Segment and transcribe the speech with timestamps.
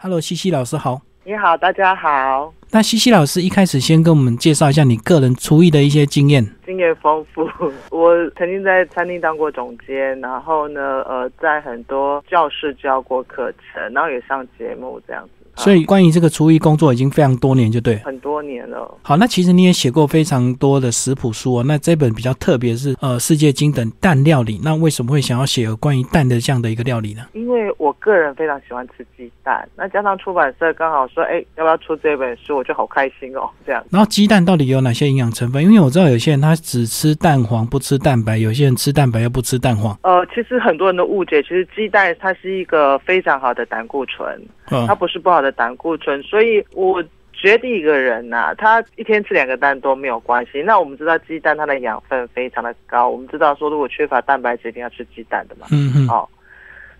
[0.00, 1.02] Hello，西西老师好。
[1.24, 2.54] 你好，大家好。
[2.70, 6.46] 那西西老师一开始先跟我们介绍一下你个人厨艺的一些经验。
[6.64, 7.42] 经验丰富，
[7.90, 15.37] 我曾经在餐厅当过总监，然后呢，呃，在很多教室教过课程，然后也上节目这样子。
[15.58, 18.96] 所以，关于这个厨艺工作已经非常多年，就对，很多年了。
[19.02, 21.64] 好，那其实你也写过非常多的食谱书哦。
[21.66, 24.60] 那这本比较特别，是呃世界经等蛋料理。
[24.62, 27.22] 那为什么会想要写有关于蛋的这样的一个料理呢？
[27.32, 33.50] 因为我个人非常喜欢吃鸡蛋，那加上出版社刚好说，哎，要不要出这本书，我就好开心哦。
[33.66, 33.84] 这样。
[33.90, 35.62] 然后鸡蛋到底有哪些营养成分？
[35.64, 39.98] 因为我知道有些人他只吃蛋黄不吃蛋白，有些人吃蛋白又不吃蛋黄。
[40.02, 44.40] 呃，其实很多人的误解，其实鸡蛋它是一个非常好的胆固醇。
[44.70, 47.02] 嗯它不是不好的胆固醇，所以我
[47.32, 50.62] 觉得一个人呐，他一天吃两个蛋都没有关系。
[50.62, 55.66] 那我们知道鸡蛋它的养分非常的高，我们知道说如果缺乏蛋白质，一定要吃鸡蛋的嘛。
[55.70, 56.08] 嗯嗯。
[56.08, 56.28] 哦，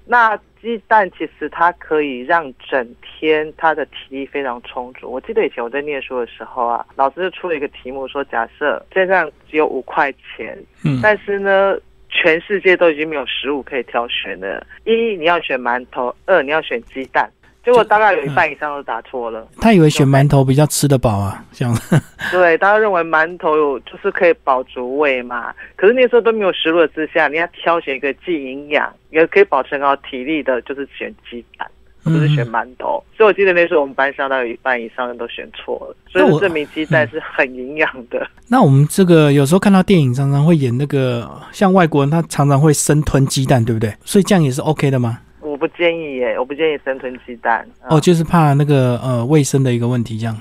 [0.06, 5.10] 那鸡蛋其实它可以让整天他的体力非常充足。
[5.10, 11.76] 我记得以前我在念书的时候啊，老师就出了一个题目说，假设身上只有五块钱，嗯，但是呢。
[12.10, 14.66] 全世界都已经没有食物可以挑选了。
[14.84, 17.30] 一，你要选馒头；二，你要选鸡蛋。
[17.64, 19.46] 结果大概有一半以上都答错了。
[19.60, 21.76] 他以为选馒头比较吃得饱啊， 这样。
[22.30, 25.52] 对，大家认为馒头有就是可以饱足胃嘛。
[25.76, 31.68] 可是那时候都没有食物之下，你要挑选一个既营养也可以保持好体力的，就是选鸡蛋。
[32.04, 38.26] 不是选馒头，所以我记得那时候我们班上大概有一半以上人都选错了，所以证明鸡蛋是很营养的。
[38.48, 43.92] 那我们这个有时候看到电影，常常会演那个像外国人，他常常会生吞鸡蛋，对不对？
[44.06, 45.18] 所以这样也是 OK 的吗？
[45.58, 47.68] 我不建议耶，我不建议生吞鸡蛋。
[47.90, 50.36] 哦，就是怕那个呃卫生的一个问题，这样。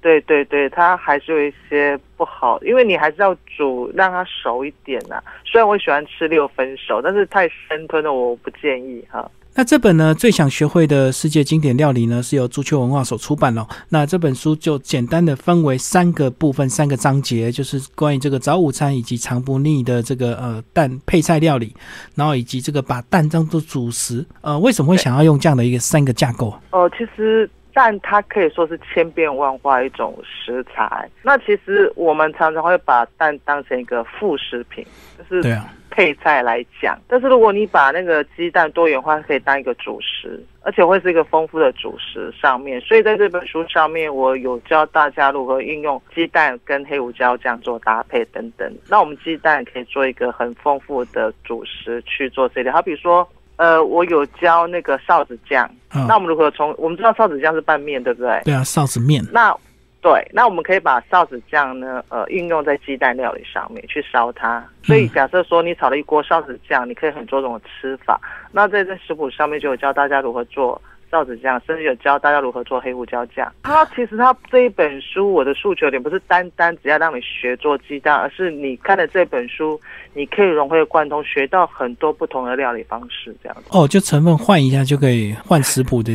[0.00, 5.20] 对对对，它还是有一些不好，因为你还是要煮让它熟一点呐。
[5.44, 9.28] 虽然我喜欢吃六分熟，但是太生吞的我不建议哈。
[9.54, 13.66] 那这本呢，最想学会的世界经典料理呢，是由足球文化所出版了。
[13.88, 21.74] 那这本书就简单的分为三个部分、三个章节，就是关于这个早午餐以及尝不腻的这个呃蛋配菜料理，
[22.14, 24.24] 然后以及这个把蛋当做主食。
[24.40, 26.54] 呃，为什么会想要用这样的一个三个架构？
[26.70, 31.08] 哦，其实蛋它可以说是千变万化一种食材。
[31.22, 34.84] 那其实我们常常会把蛋当成一个副食品，
[35.18, 35.58] 就是。
[35.92, 42.80] 配菜来讲，但是如果你把那个鸡蛋多元化，可以当一个主食，而且会是一个丰富的主食上面。
[42.80, 48.72] 所以在这本书上面，我有教大家如何运用鸡蛋跟黑胡椒酱做搭配等等。
[48.88, 53.28] 那我们鸡蛋可以做一个很丰富的主食去做这类，好比说，
[53.60, 55.70] 呃，我有教那个臊子酱，
[56.08, 58.40] 那我们如何从我们知道臊子酱是拌面，对不对？
[58.42, 59.22] 对啊，臊子面。
[59.30, 59.54] 那
[60.00, 64.66] 对，那我们可以把臊子酱呢，呃，运用在鸡蛋料理上面去烧它。
[64.82, 68.18] 所以假设说你炒了一锅臊子酱，你可以很多种的吃法。
[68.50, 73.52] 那在这食谱上面就有教大家如何做臊子酱，甚至有教大家如何做黑胡椒酱。
[73.62, 79.80] 它其实它这一本书，我的诉求点不是单单只要让你学做鸡蛋，而是你看了这本书，
[80.14, 83.64] 你可以融会贯通，学到很多不同的料理方式，这样子。
[83.72, 86.12] 哦，就成分换一下就可以换食谱的。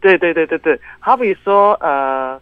[0.00, 2.40] 对对对对对，好比说呃。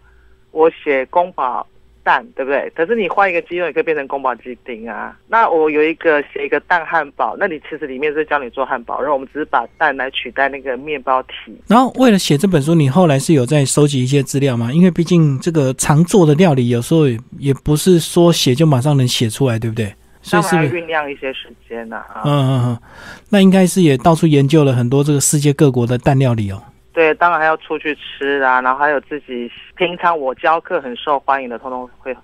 [0.53, 1.67] 我写宫保
[2.07, 2.71] 蛋，对不对？
[2.77, 5.19] 可是你换一个鸡肉，也可以变成宫保鸡丁啊。
[5.27, 11.53] 那我有一个写一个蛋汉堡，那你其实里面是教你做汉堡，然后我们只是把蛋来取代那个面包体。
[11.67, 14.73] 然后为了写这本书，你后来是有在收集一些资料吗？
[14.73, 17.09] 因为毕竟这个常做的料理，有时候
[17.39, 19.93] 也不是说写就马上能写出来，对不对？
[20.23, 22.05] 所以是酝酿一些时间呐。
[22.25, 22.79] 嗯嗯嗯，
[23.31, 26.61] 那应该是也到处研究了很多这个世界各国的蛋料理哦。
[26.97, 32.17] 对，当然还要出去吃啊，然后还有自己平常我教课很受欢迎的，通通会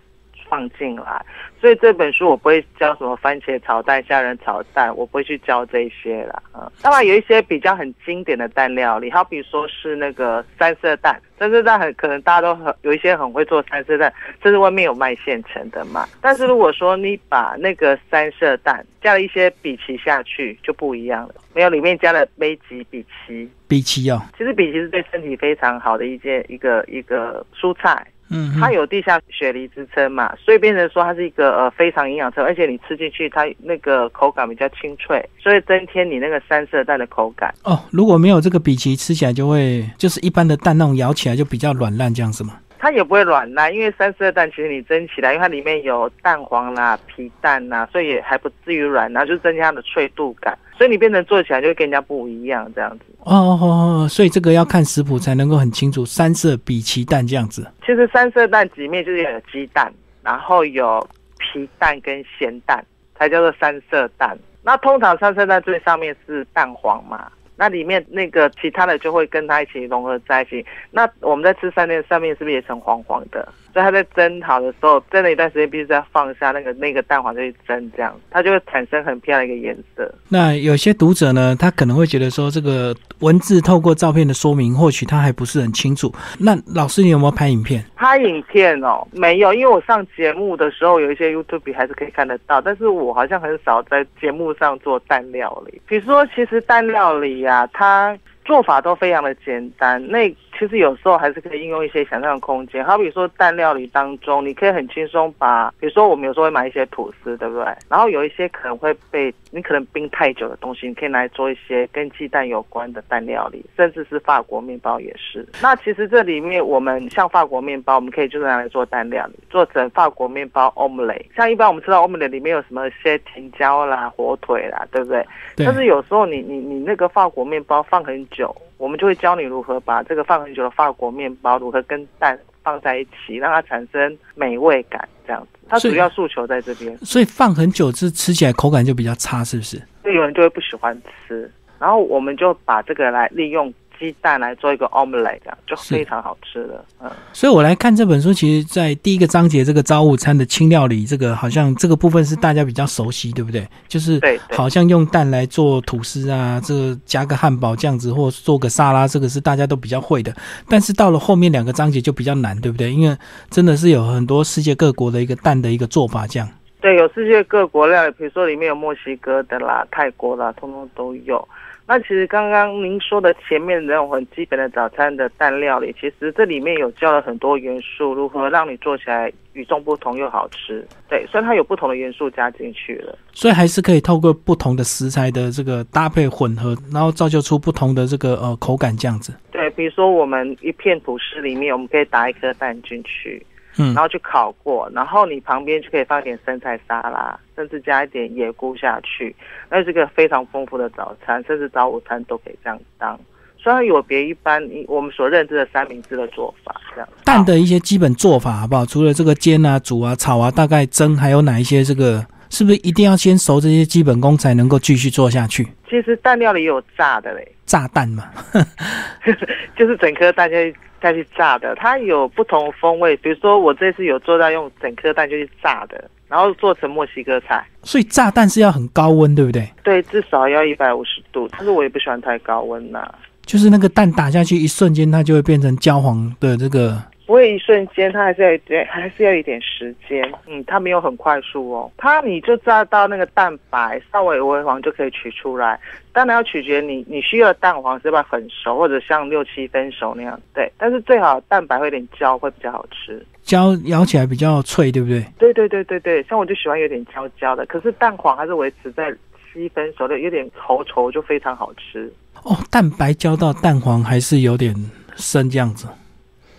[0.52, 1.24] 放进来。
[1.58, 6.42] 所以这本书我不会教什么番茄炒蛋、虾仁炒蛋，我不会去教这些啦。
[6.52, 11.18] 嗯，当然有一些比较很经典的蛋料理，好比说是那个三色蛋。
[11.38, 14.12] 三色蛋很可能大家都很有一些很会做三色蛋，
[14.42, 16.06] 甚至外面有卖现成的嘛。
[16.20, 21.34] 但是如果说你把那个三色蛋加了一些比奇下去，就不一样了。
[21.54, 28.04] 没有里面加了杯吉比奇，比奇哦，其实比奇是对身体非常好的一件一个一个蔬菜。
[28.32, 37.54] 嗯，它有地下雪梨之称嘛，所以变成说它是一个呃非常营养成，而且你吃进去它那个口感比较清脆，所以增添你那个三色蛋的口感。
[37.64, 42.54] 哦，如果没有这个比奇，吃起来就会就是一般的蛋那种咬起来就比较软烂这样子吗？
[42.82, 53.04] 它也不会软烂，因为三色蛋其实你蒸起来，因为它里面有蛋黄啦、皮蛋呐，所以也还不至于软，然后就增加它的脆度感，所以你变成做起来就会跟人家不一样这样子。
[53.20, 57.64] 哦哦哦，所以这个要看食谱才能够很清楚，三色比奇蛋这样子。
[57.86, 59.92] 其实三色蛋里面就是有鸡蛋，
[60.24, 61.08] 然后有
[61.38, 62.84] 皮蛋跟咸蛋，
[63.16, 64.36] 才叫做三色蛋。
[64.64, 67.30] 那通常三色蛋最上面是蛋黄嘛。
[67.62, 70.66] 那里面那个其他的就会跟它一起融合在一起。
[70.90, 73.46] 那我们在吃三面上面是不是也成黄黄的？
[73.72, 80.12] 所以它在蒸好的时候，蒸了一段时间，必须再放下那个那个蛋黄再去蒸，这样它就会产生很漂亮一个颜色。
[80.28, 86.12] 那有些读者呢，他可能会觉得说，这个文字透过照片的说明，或许他还不是很清楚。
[86.38, 87.84] 那老师，你有没有拍影片？
[87.96, 95.80] 拍影片哦，没有，因为我上节目的时候有一些 YouTube 还是可以看得到，但是我好像很少在节目上做蛋料理。
[95.86, 100.04] 比如说，其实蛋料理呀，它做法都非常的简单。
[100.08, 100.28] 那
[100.62, 107.64] 其实有时候还是可以应用一些想象空间，好比如说蛋料理当中，你可以很轻松把，比如说我们有时候会买一些吐司，对不对？
[107.88, 115.44] 然后有一些可能会被你可能冰太久的东西，你可以拿来做一些跟鸡蛋有关的蛋料理，甚至是法国面包也是。
[115.60, 121.24] 那其实这里面我们像法国面包，我们可以就是拿来做蛋料理，做成法国面包 Omelet，。
[121.34, 125.26] 像一般我们知道 omelette 里面有什么些甜椒啦、火腿啦，对不对？
[125.56, 128.54] 但是有时候你你你那个法国面包放很久。
[128.82, 135.60] 我们就会教你如何把这个放很久的法国面包如何跟蛋放在一起，让它产生美味感，这样子。
[135.68, 136.98] 它主要诉求在这边。
[136.98, 139.80] 所以放很久，是吃起来口感就比较差，是不是？
[140.02, 141.48] 有人就会不喜欢吃，
[141.78, 143.72] 然后我们就把这个来利用。
[144.02, 146.84] 鸡蛋来做一个 omelette，这样就非常好吃的。
[147.00, 153.64] 嗯，所以我来看这本书，其实，在第一个章节这个早午餐的轻料理，这个好像这个部分是大家比较熟悉，对不对？
[153.86, 154.20] 就是
[154.50, 160.34] 好像用蛋来做吐司啊，这个加个汉堡这样子，或做个沙拉，这个是大家都比较会的。
[160.68, 162.90] 但是到了后面两个章节就比较难，对不对？
[162.90, 163.16] 因为
[163.50, 166.48] 真的是有很多世界各国的一个蛋的一个做法，这样。
[166.80, 171.48] 对，有世界各国料理，比如说里面有墨西哥的啦、泰国啦，通通都有。
[171.86, 180.86] 那其实刚刚您说的前面那种很基本的早餐的蛋料理，其实这里面有教了很多元素，如何让你做起来与众不同又好吃。
[181.08, 189.34] 对，所以它有不同的元素加进去了，所以还是可以透过不同的食材的这个搭配混合，然后造就出不同的这个呃口感这样子。
[189.50, 193.44] 对，比如说我们一片吐司里面，我们可以打一颗蛋进去。
[193.76, 199.34] 嗯，然后去烤过，然后你旁边就可以放一点生菜沙拉，甚至加一点野菇下去，
[199.70, 203.18] 那是个非常丰富的早餐，甚至早午餐都可以这样当。
[203.58, 208.84] 虽然有别一般我们所认知的三明治的做法，这样蛋的一些基本做法好不好？
[208.84, 211.84] 除了这个煎啊、煮啊、炒啊，大概蒸还有哪一些？
[211.84, 215.68] 这个是不是一定要先熟这些基本功才能够继续做下去？
[215.92, 218.24] 其实蛋料里有炸的嘞，炸蛋嘛，
[219.76, 220.74] 就是整颗蛋去。
[221.02, 223.16] 再去炸的，它有不同风味。
[223.16, 227.66] 比如说，我这次有做到用整颗蛋就去炸的，然后做成墨西哥菜。
[227.82, 229.68] 所以炸蛋是要很高温，对不对？
[229.82, 231.48] 对，至少要一百五十度。
[231.50, 233.12] 但是我也不喜欢太高温呐。
[233.44, 237.02] 就是那个蛋打下去一瞬间，它就会变成焦黄的这个。
[237.32, 240.22] 不会一瞬间，它还是要一点，还是要一点时间。
[240.46, 241.90] 嗯，它没有很快速哦。
[241.96, 245.80] 它你就炸到那个蛋白稍微微黄就可以取出来。
[246.12, 250.38] 当然要取决你你需要的蛋黄是不是很熟，或者像六七分熟那样。
[250.52, 253.24] 对，但是最好蛋白会有点焦，会比较好吃。
[253.40, 255.24] 焦咬起来比较脆，对不对？
[255.38, 259.10] 对对对对对，像我就喜欢有点焦焦的，可是蛋黄还是维持在
[259.50, 262.12] 七分熟的，有点稠稠就非常好吃。
[262.42, 264.74] 哦，蛋白焦到蛋黄还是有点
[265.16, 265.88] 生这样子。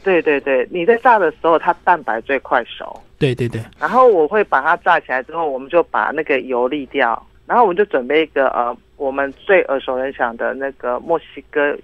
[0.04, 3.00] 对对对，你在炸的时候，它蛋白最快熟。
[3.18, 3.62] 对对对。
[3.80, 11.76] 然后我会把它炸起来之后，我们就把那个油沥掉，然后我们就准备一个呃，我们最耳熟能详的那个墨西哥，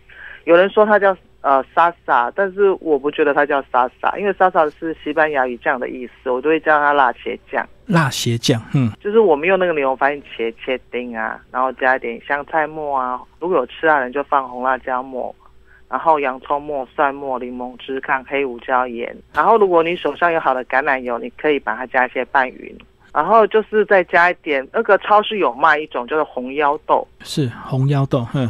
[0.43, 7.65] 有人说它叫呃沙沙，但是我不觉得它叫沙沙，因为沙沙是西班牙语酱的意思，我都会叫它辣茄酱。
[7.85, 15.33] 辣茄酱，嗯，就是我们用那个牛番茄切丁啊，然后加一点香菜末啊，如果有吃辣的人就放红辣椒末。
[15.89, 19.15] 然后洋葱末、蒜末、柠檬汁、抗黑胡椒盐。
[19.33, 22.77] 然后如果你手上有好的橄榄油，你可以把它加一些拌匀。
[23.11, 28.47] 然后就是再加一点那个超市有卖一种叫做红腰豆，是红腰豆，哼，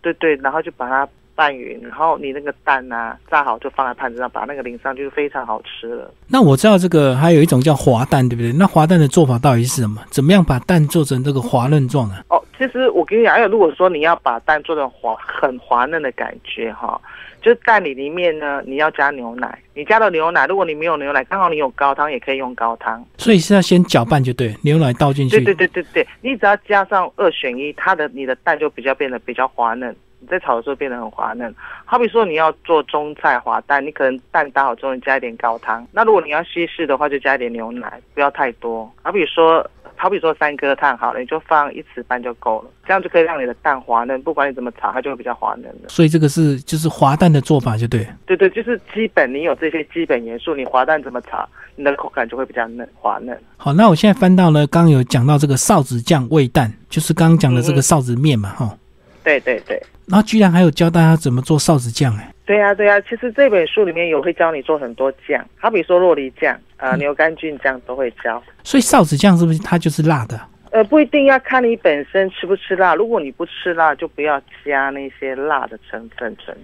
[0.00, 0.34] 对对。
[0.36, 1.06] 然后就把它
[1.38, 6.12] 拌匀，然后你那个蛋啊炸好就放在盘子上，把那个淋上就非常好吃了。
[6.26, 8.52] 那我知道这个还有一种叫滑蛋，对不对？
[8.52, 10.02] 那滑蛋的做法到底是什么？
[10.10, 12.24] 怎么样把蛋做成这个滑嫩状啊？
[12.30, 12.42] 哦。
[12.58, 17.00] 其实我跟你讲，如果说你要把蛋做成滑很滑嫩的感觉哈，
[17.40, 19.58] 就是蛋里里面呢，你要加牛奶。
[19.74, 23.04] 你加了牛奶，如果你没有牛奶，刚好你有高汤，也可以用高汤。
[23.16, 25.36] 所以是要先搅拌就对，牛奶倒进去。
[25.36, 29.94] 对对对对对，你只要加上二选一，它的你的蛋就比较变得比较滑嫩。
[30.20, 31.54] 你在炒的时候变得很滑嫩。
[31.84, 35.86] 好比说你要做中菜滑蛋，你可能蛋打好之后你加一点高汤。
[35.92, 38.90] 那如果你要西式的话，就加一点牛奶，不要太多。
[39.02, 39.64] 好比说。
[39.98, 44.22] 好比说三颗蛋好了，你就放一匙半就够了，这样就可以让你的蛋滑嫩。
[44.22, 45.88] 不管你怎么炒，它就会比较滑嫩的。
[45.88, 48.06] 所以这个是就是滑蛋的做法，就对。
[48.24, 53.36] 对对，就是基本你有这些基本元素，你滑蛋怎么炒，你的口感就会比较嫩滑嫩。
[53.56, 58.78] 好，那我现在翻到呢，刚有讲到这个臊子酱味蛋，就是刚刚讲的这个臊子面嘛，哈。
[59.24, 59.82] 对对对。
[60.08, 62.32] 然后居然还有教大家怎么做臊子酱，哎。
[62.46, 68.42] 对呀，对呀，其实这本书里面有会教你做很多酱，好比说洛梨酱啊、牛肝菌酱都会教。
[68.64, 70.40] 所以臊子酱是不是它就是辣的？
[70.70, 72.94] 呃，不一定要看你本身吃不吃辣。
[72.94, 76.54] 如果你不吃辣，就不要加那些辣的成分成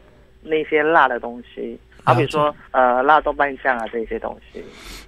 [0.43, 4.63] 那些辣的东西，好比说呃辣豆瓣酱啊这些东西。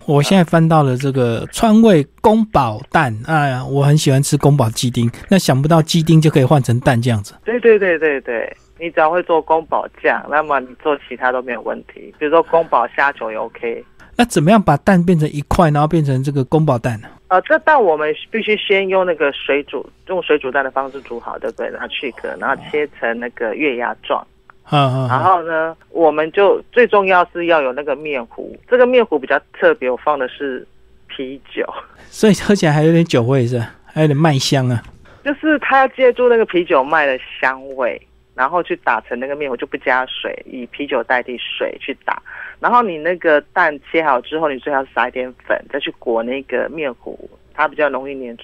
[0.07, 7.35] 我现在翻到了这个川味宫保蛋，哎呀，我很喜欢吃宫保鸡丁，那想不到鸡丁就可以换成蛋这样子。
[7.45, 8.57] 对对对对对。
[8.79, 12.15] 你只要会做宫保酱，那么你做其他都没有问题。
[12.19, 13.83] 比如说宫保虾球也 OK。
[14.19, 17.09] 那怎么样把蛋变成一块，然后变成这个宫保蛋呢？
[17.29, 21.71] 呃，这蛋我们必须先用那个水煮，用水煮蛋的方式煮好，对不对？
[21.71, 24.25] 然后去壳，然后切成那个月牙状。
[24.71, 30.67] 嗯然后呢，我们就最重要是要有那个面糊，这个面糊比较特别，我放的是
[31.07, 31.65] 啤酒，
[32.09, 34.83] 所以喝起来还有点酒味是，还有点麦香啊。
[35.25, 38.01] 就是它要借助那个啤酒麦的香味。
[38.37, 42.23] 然后去打成那个面，糊就不加水，以啤酒代替水去打。
[42.61, 47.19] 然后你那个蛋切好之后，你最好撒一点粉，再去裹那个面糊，
[47.55, 48.37] 它比较容易粘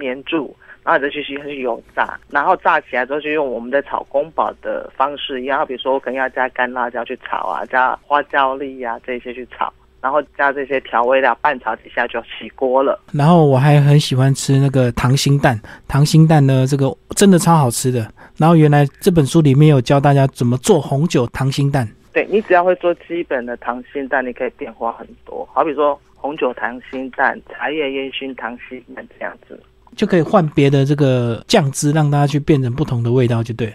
[0.00, 0.56] 粘住。
[0.84, 9.72] 然后你再去去油炸，然后炸起来之后就用我们的炒宫保的方式一样，比如说我可能要加干辣椒去炒啊，加花椒粒呀这些去炒。
[10.00, 13.00] 然后加这些调味料，拌炒几下就起锅了。
[13.14, 18.06] 然后我还很喜欢吃那个溏心蛋，溏心蛋呢，这个真的超好吃的。
[18.36, 21.88] 然后原来这本书里面有教大家怎么做红酒溏心蛋。
[22.12, 25.48] 对你只要会做基本的溏心蛋，你可以变化很多。
[25.50, 29.58] 好比说红酒溏心蛋、茶叶烟熏溏心蛋这样子，
[29.96, 33.72] 就可以换别的这个酱汁，让大家去变成不同的味道，就对。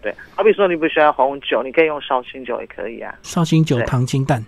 [0.00, 3.14] 对，好比说你不喜欢红酒，你可以用绍兴酒也可以啊。
[3.22, 4.44] 绍兴酒糖心蛋。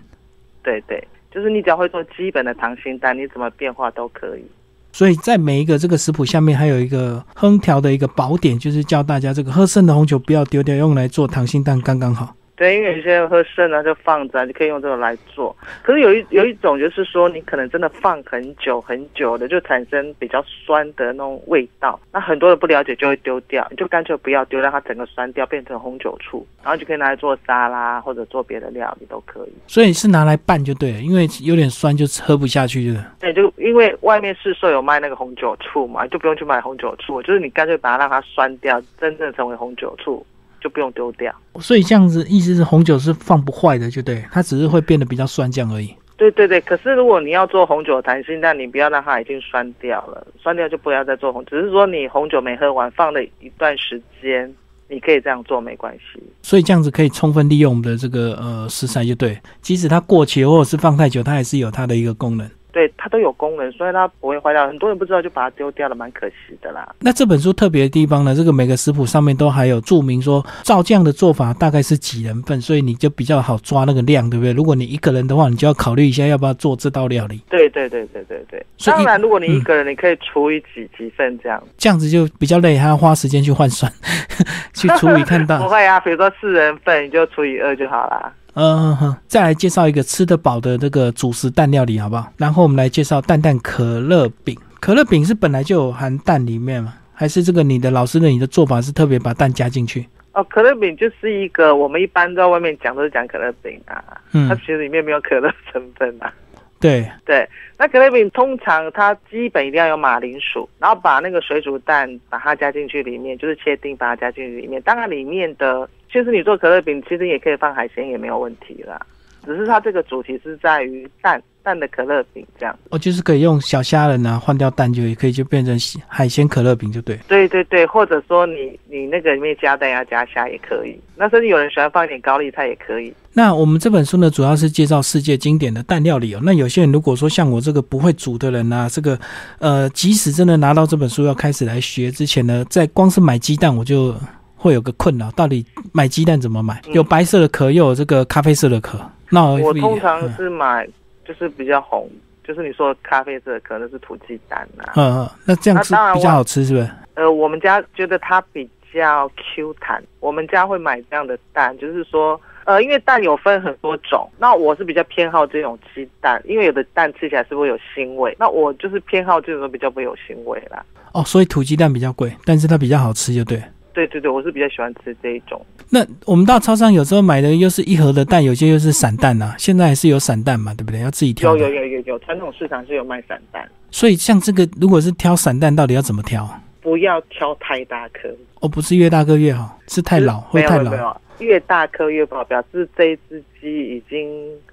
[0.63, 1.01] 对对。
[1.33, 4.43] 就是你只要会做基本的糖心蛋，你怎么变化都可以。
[4.91, 12.35] 所以在每一个这个食谱下面还有一个烹调的一个宝典，就是教大家这个喝剩的红酒不要丢掉，用来做糖心蛋刚刚好。
[12.61, 15.57] 对，因为有些人喝剩呢就放着，你可以用这个来做。
[15.81, 21.99] 可是有一有一种就是说，你可能真的放很久很久的，就产生比较酸的那种味道。
[22.11, 29.53] 那很多人不了解就会丢掉，你就干脆不要丢，让它整个酸掉，变成红酒醋，然后就可以拿来做沙拉或者做别的料理都可以。
[29.65, 40.23] 所以是拿来拌就对了，因为有点酸就喝不下去，就是对，就因为外面市售有卖那个红酒醋嘛，就不用去买红酒醋，就是你干脆把它让它酸掉，真正成为红酒醋。
[40.61, 45.93] 就不用丢掉，所以这样子意思是红酒是放不坏的，就对，它只是会变得比较酸酱而已。
[46.15, 54.53] 对对对，可是如果你要做红酒弹性，那你不要让它已经酸掉了，酸掉就不要再做红，只是说你红酒没喝完，放了一段时间，
[54.87, 56.21] 你可以这样做没关系。
[56.43, 62.47] 所以这样子可以充分利用我们的这个呃食材，就对，即使它过期或者是放太久，它还是有它的一个功能。
[62.71, 64.67] 对它都有功能，所以它不会坏掉。
[64.67, 66.95] 很多人不知道就把它丢掉了，蛮可惜的啦。
[66.99, 68.35] 那这本书特别的地方呢？
[68.35, 74.53] 这个每个食谱上面都还有注明说，照这样的做法大概是几人份，所以你就比较好抓那个量，对不对？
[74.53, 77.41] 如果你一个人的话，你就要考虑一下要不要做这道料理。
[77.49, 78.65] 对对对对对对。
[78.85, 81.61] 当然，如果你一个人，你可以除以几几份这样。
[81.77, 83.91] 这样子就比较累，还要花时间去换算，
[84.73, 85.59] 去除以看到。
[85.63, 88.33] 不会啊，比如说四人份，你就除以二就好了。
[88.53, 92.31] 嗯哼，再来介绍一个吃得饱的这个主食蛋料理，好不好？
[92.37, 94.57] 然后我们来介绍蛋蛋可乐饼。
[94.79, 96.93] 可乐饼是本来就有含蛋里面吗？
[97.13, 100.05] 还是这个你的老师的你的做法是特别把蛋加进去？
[100.33, 106.33] 哦，可乐饼就是一个我们一般在外面讲都是讲可乐饼啊，嗯，它其实里面没有可乐成分啊。
[106.79, 114.81] 对对，那可乐饼通常它基本一定要有马铃薯，然后把那个水煮蛋把它加进去里面，就是切丁把它加进去里面。
[114.81, 118.99] 当然里面的其实你做可乐饼，其实也可以放海鲜也没有问题啦，
[119.45, 121.41] 只是它这个主题是在于蛋。
[121.63, 125.77] 蛋的可乐饼这样，哦，就是可以用小虾仁啊换掉蛋就也可以就变成
[126.07, 127.15] 海鲜可乐饼就对。
[127.27, 133.13] 对对对，或者说你你那个里面加蛋要加虾也可以，那甚至有人喜欢放一点高丽菜也可以。
[133.31, 136.39] 那我们这本书呢，主要是介绍世界经典的蛋料理哦。
[136.41, 139.15] 那有些人如果说像我这个不会煮的人啊，这个
[139.59, 144.15] 呃，即使真的拿到这本书要开始来学之前呢，在光是买鸡蛋我就
[144.61, 146.81] 会有个困扰，到底买鸡蛋怎么买？
[146.93, 148.99] 有白色的壳，又有这个咖啡色的壳。
[149.29, 150.87] 那我通常是买。
[151.23, 152.09] 就是比较红，
[152.43, 154.83] 就是你说咖啡色可能是土鸡蛋呐。
[154.95, 156.89] 嗯嗯，那这样吃比较好吃是不是？
[157.13, 170.83] 呃，我们家觉得它比较 Q 弹，我们家会买这样的蛋，就是说，呃，因为蛋有分很多种，那我是比较偏好这种鸡蛋，因为有的蛋吃起来是会有腥味，那我就是偏好这种比较不会有腥味啦。
[171.13, 173.61] 哦，所以土鸡蛋比较贵，但是它比较好吃，就对。
[173.93, 175.63] 对对对，我是比较喜欢吃这一种。
[175.89, 179.53] 那我们到超商有时候买的又是一盒的蛋，有些又是散蛋呐。
[179.57, 181.01] 现在还是有散蛋嘛，对不对？
[181.01, 181.55] 要自己挑。
[181.55, 183.67] 有有有有有，传统市场是有卖散蛋。
[183.91, 186.49] 所以像这个，如果是挑散蛋，到底要怎么挑？
[186.81, 188.29] 不要挑太大颗。
[188.61, 190.91] 哦，不是越大颗越好，是太老会太老。
[190.91, 194.29] 没有，越大颗越不好，表示这一只鸡已经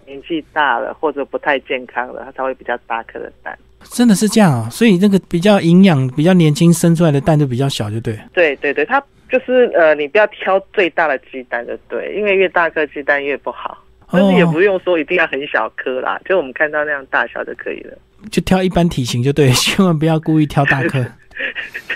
[0.07, 3.59] 年纪大了，或者不太健康了，它才会比较大颗的蛋。
[3.85, 8.19] 真的是这样啊，所以那个比较营养、比较年轻生出来的蛋就比较小，就对。
[8.33, 13.79] 对对对，它就是呃，你不要挑最大的鸡蛋就对，因为越大颗鸡蛋越不好。
[14.11, 17.97] 但是也不用说一定要很小颗啦，就我们看到那样大小就可以了。
[18.31, 21.05] 就挑一般体型就对， 千万不要故意挑大颗。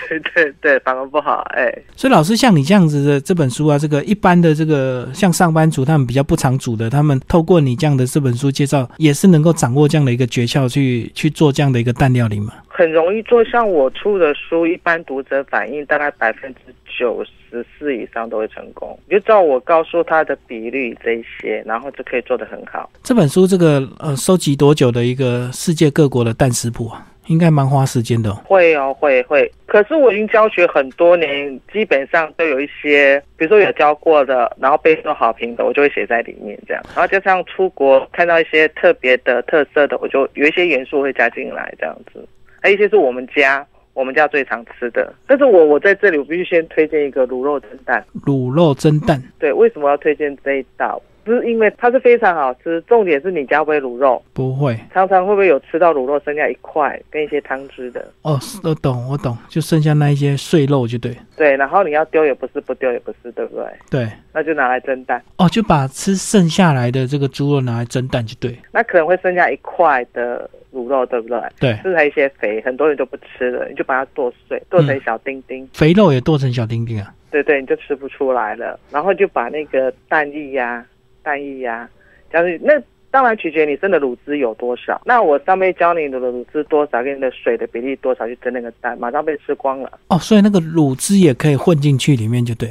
[0.07, 1.73] 对对对，反而不好哎。
[1.95, 12.53] 所以老师像你这样子的这本书啊，这个一般的这个像上班族他们比较不常煮的，他们透过你这样的这本书介绍，也是能够掌握这样的一个诀窍去去做这样的一个蛋料理嘛。
[12.67, 18.97] 很容易做，像我出的书，一般读者反应大概百分之九十四以上都会成功。
[19.07, 22.89] 你就照我告诉他的比率这些，然后就可以做得很好。
[23.03, 27.05] 这本书这个呃，收集多久的一个世界各国的蛋食谱啊？
[27.27, 28.33] 应该蛮花时间的。
[28.33, 29.49] 会哦，会会。
[29.65, 36.83] 可是我已经教学很多年，基本上都有一些，比如说有教过的，然后备受好评的，我就会写在里面这样。
[36.95, 42.27] 然后加上出国看到一些特别的特色的，我就有一些元素会加进来这样子。
[42.61, 45.13] 还有一些是我们家我们家最常吃的。
[45.27, 48.03] 但是我我在这里我必须先推荐一个卤肉蒸蛋。
[48.25, 49.21] 卤肉蒸蛋。
[49.39, 51.01] 对，为什么要推荐这一道？
[51.23, 54.77] 不是因为它是非常好吃，重点是你家不会卤肉，不会。
[54.93, 58.05] 常常会不会有吃到卤肉剩下一块跟一些汤汁的？
[58.23, 61.15] 哦，我懂，我懂，就剩下那一些碎肉就对。
[61.35, 63.65] 对，然后你要丢也不是，不丢也不是，对不对？
[63.89, 65.21] 对，那就拿来蒸蛋。
[65.37, 68.57] 哦，就把吃剩下来的这个猪肉拿来蒸蛋就对。
[68.71, 71.39] 那可能会剩下一块的卤肉，对不对？
[71.59, 75.67] 对，剩下一些肥，很多人就不吃了，你就把它剁碎，剁成小丁丁。
[75.73, 77.13] 肥肉也剁成小丁丁啊？
[77.31, 78.79] 对对，你就吃不出来了。
[78.91, 80.85] 然后就把那个蛋液呀。
[81.23, 81.89] 蛋液呀，
[82.31, 82.73] 假如那
[83.09, 85.01] 当然取决你生的乳汁有多少。
[85.05, 89.99] 那我上面教你的乳汁多少，跟你的水的比例多少去蒸那个蛋，马上被吃光了。
[90.09, 92.69] 哦，所以那个乳汁也可以混进去里面，就对。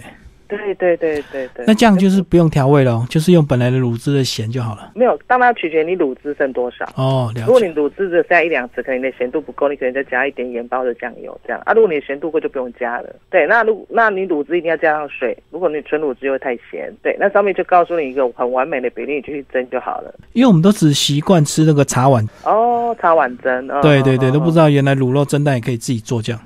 [0.56, 4.92] 对对对对对，那这样就是不用调味了，就是用本来的卤汁的咸就好了。
[4.94, 7.32] 没有，当然取决你卤汁剩多少哦。
[7.46, 11.72] 如果你卤汁只剩一两匙，可能你的咸度不够，你可能再加一点盐包的酱油这样啊。
[11.72, 13.14] 如果你的咸度够，就不用加了。
[13.30, 15.36] 对，那如那你卤汁一定要加上水。
[15.50, 20.14] 如果你纯卤汁又会太咸，对，那上面就告诉你一个很完美的比例，你就去蒸就好了。
[20.32, 23.70] 因为我们都只习惯吃那个茶碗哦，茶碗蒸。
[23.70, 26.40] 哦对对对，都不知道原来卤肉蒸蛋也可以自己做这样。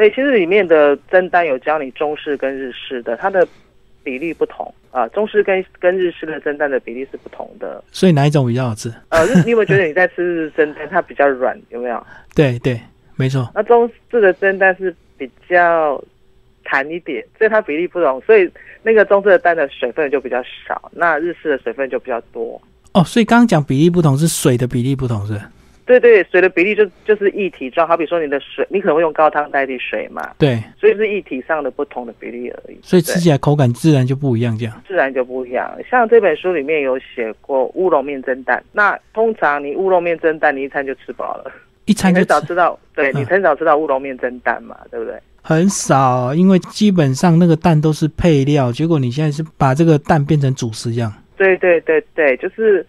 [0.00, 3.46] 对，其实里面的蒸蛋有教你中式跟日式的，它的。
[4.02, 8.90] 比例不同啊，中式跟跟日式的蒸蛋的比例是不同的，所以哪一种比较好吃？
[9.10, 11.54] 呃，你有没有觉得你在吃日式蒸蛋，它比较软？
[11.68, 12.02] 有没有？
[12.34, 12.80] 对对，
[13.16, 13.46] 没错。
[13.54, 16.02] 那中式的蒸蛋是比较
[16.64, 18.50] 弹一点，所以它比例不同，所以
[18.82, 22.58] 那个中式的蛋的水分就比较少，那日式的水分就比较多。
[22.94, 25.38] 哦，所以刚刚讲比例不同是水的比例不同是？
[25.98, 30.30] 对对，水的比例就就是一体状，好比说你的水，你可能会用高汤代替水嘛。
[30.38, 32.78] 对，所以是一体上的不同的比例而已。
[32.80, 34.82] 所以吃起来口感自然就不一样，这样。
[34.86, 35.68] 自然就不一样。
[35.90, 41.50] 像这本书里面有写过乌龙面蒸蛋，那通常你乌龙面蒸蛋，你一餐就吃饱了。
[41.86, 45.18] 一餐就很少吃到，对你很少吃到乌龙面蒸蛋嘛，对不对？
[45.42, 51.12] 很少，因为基本上那个蛋都是配料，结果你现在是把这个蛋变成主食这样。
[51.36, 52.86] 对对对对，就是。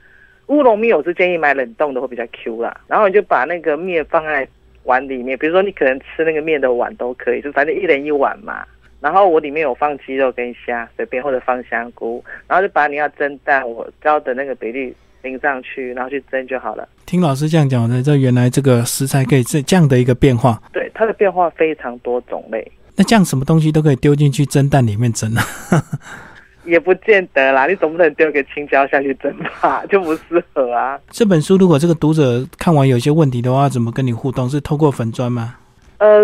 [0.51, 4.45] 乌龙面我是建议买冷冻的会比较 Q 啦，然后你就把那个面放在
[4.83, 8.65] 碗里面，比如说你可能吃那个面的碗都可以，就反正一人一碗嘛。
[8.99, 16.85] 然后我里面有放鸡肉跟虾，随便或者放香菇，然后就把你要蒸蛋我教的那个比例淋上去，然后去蒸就好了。
[17.05, 20.61] 听老师这样讲的，这原来这个食材可以这这样的一个变化。
[20.73, 22.69] 对，它的变化非常多种类。
[22.97, 25.41] 那这样什么东西都可以丢进去蒸蛋里面蒸啊？
[26.65, 30.99] 也不见得啦，你总不能丢个青椒下去蒸吧， 就不适合啊。
[31.09, 34.49] 这本书如果这个读者看完有些问题的话，怎么跟你互动？
[34.49, 35.55] 是透过粉砖吗？
[35.97, 36.19] 呃，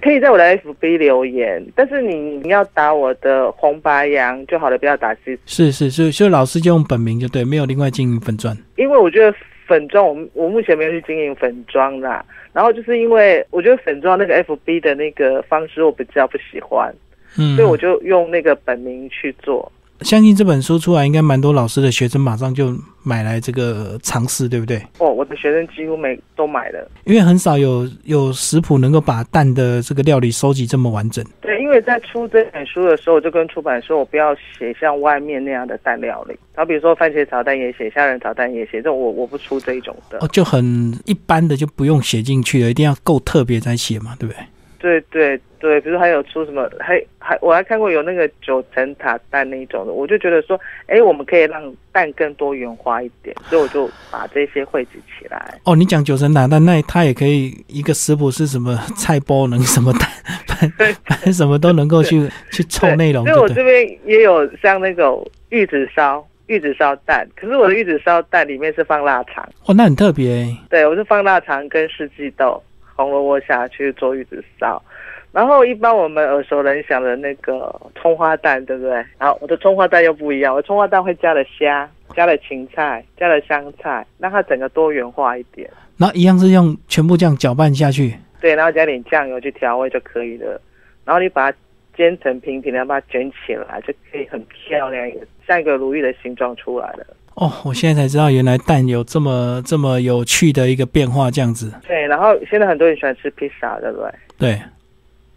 [0.00, 5.38] 可以在我的 FB 留言，但是你你要打我的红白羊就好了，不要打 C。
[5.44, 8.56] 是是是，所以老师就用本名就对，没有另外经营粉砖。
[8.76, 12.24] 因为我觉得粉砖，我我目前没有去经营粉砖啦。
[12.54, 16.90] 然后就是因为我觉得粉砖那个 FB 的那个方式我比较不喜欢，
[17.38, 19.70] 嗯，所以我就用那个本名去做。
[20.00, 24.80] 相信这本书出来，应该蛮多老师的学生马上就买来这个尝试，对不对？
[24.98, 31.24] 哦，我的学生几乎每都买了，因为很少有有食谱能够把蛋的这个料理收集这么完整。
[31.40, 40.18] 对，因为在出这本书的时候，我就跟出版说，我不要写像外面那样的蛋料理，然后比如说番茄炒蛋也写，虾仁炒蛋也写，这种我我不出这一种的。
[40.20, 44.42] 哦，就很一般的就不用写进去了，一定要够特别才写嘛，对不对？
[44.78, 55.54] 对对对，比如还有出什么，还还我还看过有那个九层塔蛋那一种的，我就觉得说，哎，我们可以让蛋更多元化一点，所以我就把这些汇集起来。
[55.64, 60.70] 哦，你讲九层塔蛋，那它也可以一个食谱是什么菜包能什么蛋，
[61.04, 63.26] 反正什么都能够去去凑内容。
[63.26, 66.26] 所以我这边也有像那种玉子烧。
[66.46, 70.48] 玉子烧蛋，可是我的玉子烧蛋里面是放腊肠哦，那很特别。
[70.70, 72.62] 对，我是放腊肠跟四季豆、
[72.98, 74.82] 红萝卜下去做玉子烧，
[75.30, 78.92] 然后一般我们耳熟能详的那个葱花蛋，对不对？
[79.18, 85.70] 然后我的葱花蛋又不一样，我葱花蛋会加了虾、加了芹菜、加了香菜，让它整个多元化一点。
[85.96, 90.60] 然后一样是用全部这样搅拌下去，对，然后加点酱油去调味就可以了。
[91.04, 91.58] 然后你把它
[91.96, 95.08] 煎成平平的，把它卷起来，就可以很漂亮。
[95.46, 97.06] 像一个如意的形状出来了
[97.38, 97.52] 哦！
[97.64, 101.72] 我现在才知道，原来蛋有这么这么有趣的一个变化，这样子。
[101.86, 104.12] 对，然后现在很多人喜欢吃披萨，对不对？
[104.36, 104.62] 对，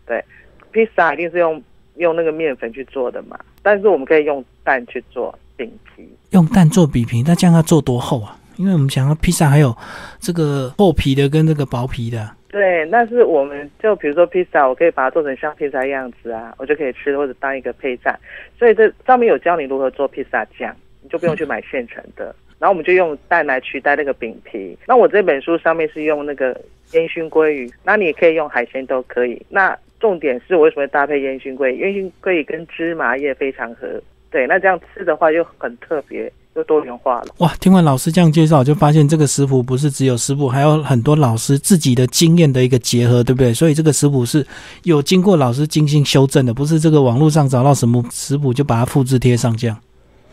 [0.07, 0.25] 对，
[0.71, 1.61] 披萨一定是用
[1.97, 6.09] 用那个面粉去做的嘛，但是我们可以用蛋去做饼皮。
[6.31, 8.35] 用蛋做饼皮，那这样要做多厚啊？
[8.57, 9.75] 因为我们想要披萨还有
[10.19, 12.29] 这个厚皮的跟这个薄皮的。
[12.49, 18.19] 对，那是我们就比如说披萨，我可以把它做成像披萨样子啊，我就可以吃或者当一个配菜。
[18.59, 22.35] 所以这上面有教你如何做披萨酱，你就不用去买现成的。
[22.59, 24.77] 然后我们就用蛋来取代那个饼皮。
[24.87, 26.59] 那我这本书上面是用那个
[26.93, 29.41] 烟熏鲑鱼，那你也可以用海鲜都可以。
[29.49, 31.79] 那重点是我为什么会搭配烟熏鲑鱼？
[31.79, 36.31] 烟熏鲑鱼跟芝麻叶非常合，对，那这样吃的话又很特别。
[36.53, 37.49] 就多元化了哇！
[37.61, 43.53] 听完老师这样介绍，就发现这个食谱不是只有食谱，还有很多老师自己的经验的一个结合，对不对？
[43.53, 44.45] 所以这个食谱是
[44.83, 49.77] 有经过老师精心修正的，不是这个网络上找到什么食谱就把它复制贴上这样。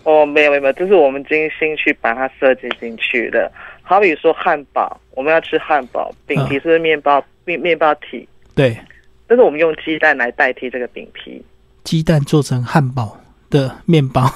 [0.08, 3.50] 哦，没有没有，这是我们精心去把它设计进去的。
[3.82, 8.76] 好比说汉堡，我们要吃汉堡，饼皮是面包面面包体，对，
[9.26, 11.44] 但是我们用鸡蛋来代替这个饼皮，
[11.84, 13.18] 鸡蛋做成汉堡。
[13.50, 14.30] 的面包，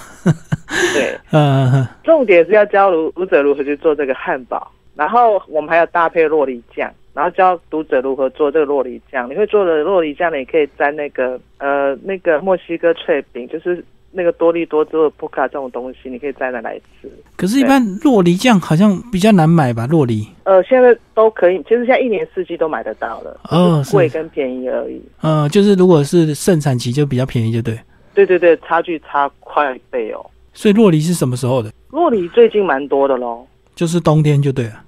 [0.94, 9.28] 对，嗯， 重点是要教读读者如何去做这个汉堡，然后我们还要搭配洛梨酱，然后教读者如何做这个洛梨酱。
[9.28, 17.10] 你会做的洛梨酱呢，也可以沾那个呃那个墨西哥脆饼，就是那个多利多做的布卡这种东西，你可以沾着来吃。
[17.36, 19.86] 可是，一般洛梨酱好像比较难买吧？
[19.86, 25.02] 洛梨，呃，现在都可以，其实现在一年四季都买得到了，哦，贵跟便宜而已。
[25.22, 27.78] 嗯，就是如果是盛产期就比较便宜，就对。
[28.14, 30.24] 对对对，差距差快一倍哦。
[30.52, 31.72] 所以洛梨是什么时候的？
[31.90, 33.46] 洛梨最近蛮多的喽。
[33.74, 34.84] 就是冬天就对了。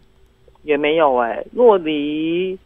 [0.63, 2.59] 也没有哎，洛梨，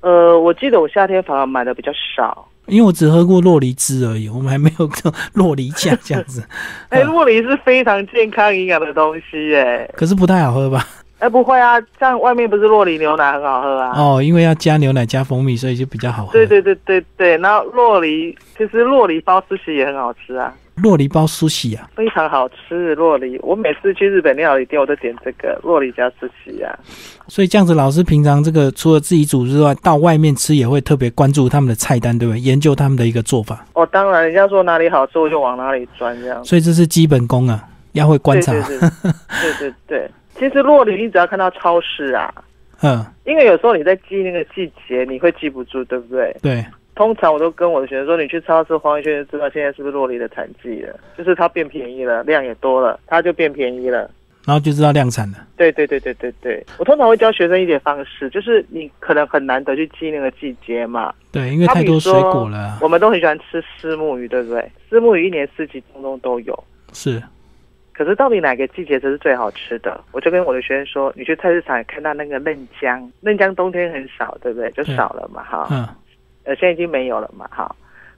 [0.00, 2.48] 呃，我记得我夏天反而买的比较少。
[2.66, 6.42] 因为我只喝过洛梨汁而已，我们还没有喝洛梨酱这样子。
[6.90, 9.88] 哎，洛梨是非常健康营养的东西哎。
[9.94, 10.86] 可是不太好喝吧？
[11.22, 13.92] 哎，不会啊，像外面不是洛梨牛奶很好喝啊？
[13.96, 16.32] 哦，因为要加牛奶加蜂蜜，所以就比较好喝。
[16.32, 20.52] 对对对对对，然后洛梨其实洛梨包苏西也很好吃啊。
[20.74, 22.92] 洛梨包苏西啊，非常好吃。
[22.96, 26.76] 洛梨，我每次去日本料理店，我都点这个洛梨加苏西啊。
[27.28, 32.40] 所以这样子，老师平常这个除了自己煮之外，到外面吃也会特别关注他们的菜单，对不对？
[32.40, 33.64] 研究他们的一个做法。
[33.74, 36.44] 哦，当然，人家说哪里好吃，我就往哪里钻，这样。
[36.44, 38.50] 所以这是基本功啊，要会观察。
[38.52, 40.10] 对对对对对。
[40.42, 42.34] 其实洛梨，你只要看到超市啊，
[42.82, 46.36] 嗯，因为有时候你在记那个季节，你会记不住，对不对？
[46.42, 46.64] 对。
[46.96, 54.10] 通常我都跟我的学生说，你去超市晃一圈就知道现在是不是洛梨的产季了，就是它变便宜了，量也多了，它就变便宜了，
[54.44, 55.38] 然后就知道量产了。
[55.56, 56.66] 对对对对对对。
[56.76, 61.14] 我通常会教学生一点方式，就是你可能很难得去记那个季节嘛。
[61.30, 62.78] 对，因为太多水果了。
[62.82, 64.68] 我们都很喜欢吃丝木鱼，对不对？
[64.90, 66.64] 丝木鱼一年四季通通都有。
[66.92, 67.22] 是。
[67.92, 70.02] 可是到底哪个季节才是最好吃的？
[70.12, 74.70] 我就跟我的学生说，你去菜市场看到那个嫩姜，嫩姜冬天很少，对不对？
[74.72, 75.68] 就少了嘛，哈。
[75.70, 75.86] 嗯。
[76.44, 77.74] 呃，现在已经没有了嘛，哈。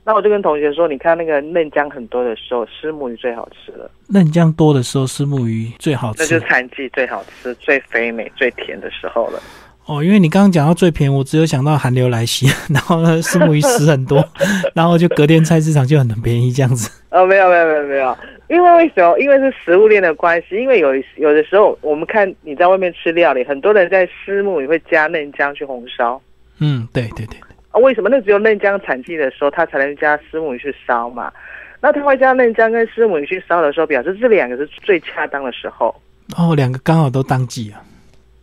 [0.07, 3.91] 那我就跟同学说，你看那个嫩姜很多的时候，虱目鱼最好吃了。
[4.09, 6.23] 嫩姜多的时候，虱目鱼最好吃。
[6.23, 9.41] 那就是产季最好吃、最肥美、最甜的时候了。
[9.87, 14.25] 哦，因为你刚刚讲到最便宜，我只有想到寒流来袭， 然后呢，石目鱼死很多，
[14.75, 16.91] 然后就隔天菜市场就很便宜这样子。
[17.11, 18.17] 哦，没有没有没有没有。
[18.49, 19.19] 因为为什么？
[19.19, 20.57] 因为是食物链的关系。
[20.57, 26.21] 因为有有的时候，我们看你在外面吃料理，很多人在石目鱼会加嫩姜去红烧。
[26.61, 27.39] 嗯，对对对。
[27.71, 28.09] 啊，为什么？
[28.11, 31.33] 那只有嫩姜产季的时候，它才能加石目鱼去烧嘛。
[31.81, 35.95] 那他会加嫩姜跟石目鱼去烧的时候，表示这两个是最恰当的时候。
[36.37, 37.81] 哦，两个刚好都当季啊。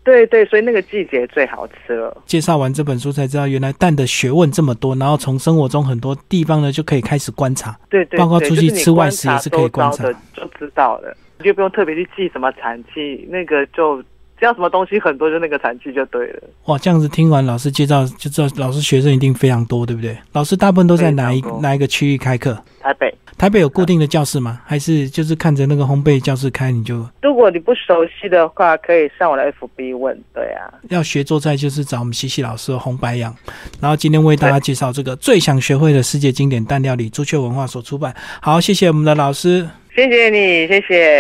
[0.04, 2.22] 对对，所以那个季节最好吃了。
[2.26, 4.96] 介绍完这本书才知道，原来蛋的学问这么多。
[4.96, 7.78] 然后从生活中很多地方呢，就可以开始观察。
[7.90, 11.16] 对对，包括出去吃外食也是可以观察的，就知道了。
[11.38, 14.04] 你就不用特别去记什么产期，那个就
[14.42, 16.42] 只要什么东西很多，就那个产区就对了。
[16.66, 20.18] 哇，这样子听完老师介绍，就知道老师学生一定非常多，对不对？
[20.34, 22.58] 老师大部分都在哪一哪一个区域开课？
[22.82, 23.14] 台北。
[23.38, 24.60] 台北有固定的教室吗？
[24.66, 27.08] 还是就是看着那个烘焙教室开你就？
[27.22, 30.20] 如果你不熟悉的话，可以上我的 FB 问。
[30.34, 33.36] 对啊，要学做菜就是找我们西西老师红白羊。
[33.80, 38.12] 然后今天为大家介绍这个最想学会的世界经典蛋料理，朱雀文化所出版。
[38.42, 41.20] 好，谢谢我们的老师，谢谢你，谢谢。